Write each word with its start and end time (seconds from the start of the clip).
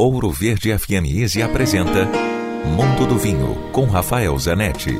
Ouro 0.00 0.30
Verde 0.30 0.72
FM 0.78 1.14
Easy 1.14 1.42
apresenta 1.42 2.08
Mundo 2.64 3.06
do 3.06 3.18
Vinho 3.18 3.54
com 3.70 3.84
Rafael 3.84 4.38
Zanetti. 4.38 4.98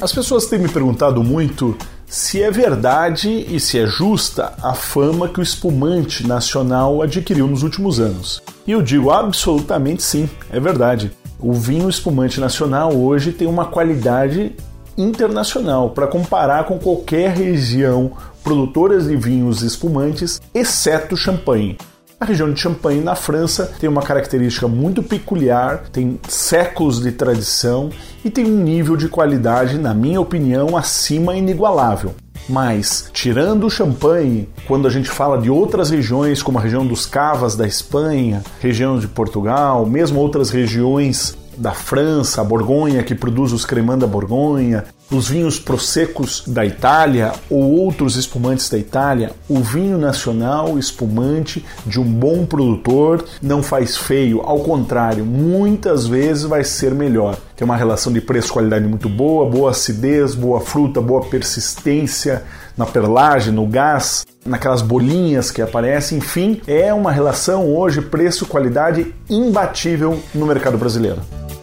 As 0.00 0.10
pessoas 0.10 0.46
têm 0.46 0.58
me 0.58 0.70
perguntado 0.70 1.22
muito 1.22 1.76
se 2.06 2.42
é 2.42 2.50
verdade 2.50 3.28
e 3.28 3.60
se 3.60 3.78
é 3.78 3.86
justa 3.86 4.54
a 4.62 4.72
fama 4.72 5.28
que 5.28 5.38
o 5.38 5.42
espumante 5.42 6.26
nacional 6.26 7.02
adquiriu 7.02 7.46
nos 7.46 7.62
últimos 7.62 8.00
anos. 8.00 8.42
E 8.66 8.72
eu 8.72 8.80
digo 8.80 9.10
absolutamente 9.10 10.02
sim, 10.02 10.30
é 10.50 10.58
verdade. 10.58 11.12
O 11.38 11.52
vinho 11.52 11.86
espumante 11.86 12.40
nacional 12.40 12.96
hoje 12.96 13.32
tem 13.32 13.46
uma 13.46 13.66
qualidade 13.66 14.56
internacional 14.96 15.90
para 15.90 16.06
comparar 16.06 16.64
com 16.64 16.78
qualquer 16.78 17.36
região 17.36 18.12
produtoras 18.42 19.08
de 19.08 19.16
vinhos 19.16 19.60
espumantes, 19.60 20.40
exceto 20.54 21.18
champanhe. 21.18 21.76
A 22.20 22.26
região 22.26 22.52
de 22.52 22.60
Champagne, 22.60 23.00
na 23.00 23.14
França, 23.14 23.72
tem 23.80 23.88
uma 23.88 24.02
característica 24.02 24.68
muito 24.68 25.02
peculiar, 25.02 25.84
tem 25.90 26.20
séculos 26.28 27.00
de 27.00 27.12
tradição 27.12 27.88
e 28.22 28.28
tem 28.28 28.44
um 28.44 28.62
nível 28.62 28.94
de 28.94 29.08
qualidade, 29.08 29.78
na 29.78 29.94
minha 29.94 30.20
opinião, 30.20 30.76
acima 30.76 31.34
inigualável. 31.34 32.14
Mas, 32.46 33.08
tirando 33.14 33.66
o 33.66 33.70
Champagne, 33.70 34.50
quando 34.66 34.86
a 34.86 34.90
gente 34.90 35.08
fala 35.08 35.38
de 35.38 35.48
outras 35.48 35.88
regiões, 35.88 36.42
como 36.42 36.58
a 36.58 36.60
região 36.60 36.86
dos 36.86 37.06
Cavas 37.06 37.56
da 37.56 37.66
Espanha, 37.66 38.42
região 38.60 38.98
de 38.98 39.08
Portugal, 39.08 39.86
mesmo 39.86 40.20
outras 40.20 40.50
regiões 40.50 41.38
da 41.60 41.72
França, 41.72 42.40
a 42.40 42.44
Borgonha, 42.44 43.02
que 43.02 43.14
produz 43.14 43.52
os 43.52 43.66
cremant 43.66 43.98
da 43.98 44.06
Borgonha, 44.06 44.84
os 45.10 45.28
vinhos 45.28 45.58
prosecos 45.58 46.42
da 46.46 46.64
Itália 46.64 47.32
ou 47.50 47.78
outros 47.78 48.16
espumantes 48.16 48.70
da 48.70 48.78
Itália, 48.78 49.32
o 49.46 49.58
vinho 49.60 49.98
nacional 49.98 50.78
espumante 50.78 51.62
de 51.84 52.00
um 52.00 52.04
bom 52.04 52.46
produtor 52.46 53.24
não 53.42 53.62
faz 53.62 53.94
feio, 53.96 54.40
ao 54.40 54.60
contrário, 54.60 55.26
muitas 55.26 56.06
vezes 56.06 56.44
vai 56.44 56.64
ser 56.64 56.94
melhor. 56.94 57.36
Tem 57.54 57.64
uma 57.66 57.76
relação 57.76 58.10
de 58.10 58.22
preço-qualidade 58.22 58.86
muito 58.86 59.08
boa, 59.08 59.44
boa 59.44 59.72
acidez, 59.72 60.34
boa 60.34 60.60
fruta, 60.60 60.98
boa 60.98 61.20
persistência 61.22 62.42
na 62.80 62.86
perlagem, 62.86 63.52
no 63.52 63.66
gás, 63.66 64.26
naquelas 64.44 64.80
bolinhas 64.80 65.50
que 65.50 65.60
aparecem, 65.60 66.16
enfim, 66.16 66.62
é 66.66 66.94
uma 66.94 67.12
relação 67.12 67.76
hoje 67.76 68.00
preço-qualidade 68.00 69.14
imbatível 69.28 70.18
no 70.34 70.46
mercado 70.46 70.78
brasileiro. 70.78 71.20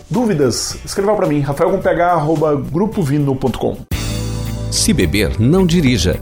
Dúvidas? 0.07 0.77
Escreva 0.85 1.15
para 1.15 1.25
mim, 1.25 1.39
rafaelcomph@grupovino.com. 1.39 3.77
Se 4.69 4.93
beber, 4.93 5.39
não 5.39 5.65
dirija. 5.65 6.21